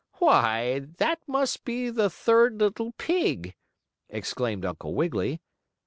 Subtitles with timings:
[0.13, 3.53] "Why, that must be the third little pig!"
[4.09, 5.41] exclaimed Uncle Wiggily.